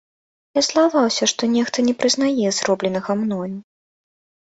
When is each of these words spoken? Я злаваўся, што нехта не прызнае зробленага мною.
Я 0.59 0.61
злаваўся, 0.67 1.27
што 1.31 1.49
нехта 1.55 1.83
не 1.89 1.93
прызнае 1.99 2.47
зробленага 2.61 3.11
мною. 3.21 3.51